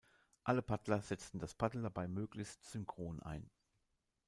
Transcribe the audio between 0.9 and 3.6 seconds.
setzen das Paddel dabei möglichst synchron ein.